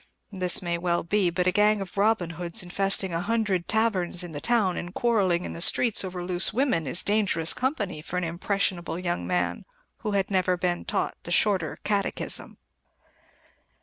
This 0.31 0.63
may 0.63 0.79
well 0.79 1.03
be, 1.03 1.29
but 1.29 1.45
a 1.45 1.51
gang 1.51 1.79
of 1.79 1.95
Robin 1.95 2.31
Hoods, 2.31 2.63
infesting 2.63 3.13
a 3.13 3.21
hundred 3.21 3.67
taverns 3.67 4.23
in 4.23 4.31
the 4.31 4.41
town 4.41 4.75
and 4.75 4.91
quarrelling 4.95 5.45
in 5.45 5.53
the 5.53 5.61
streets 5.61 6.03
over 6.03 6.23
loose 6.25 6.51
women, 6.51 6.87
is 6.87 7.03
dangerous 7.03 7.53
company 7.53 8.01
for 8.01 8.17
an 8.17 8.23
impressionable 8.23 8.97
young 8.97 9.27
man 9.27 9.63
who 9.97 10.13
had 10.13 10.31
never 10.31 10.57
been 10.57 10.85
taught 10.85 11.15
the 11.21 11.29
Shorter 11.29 11.77
Catechism. 11.83 12.57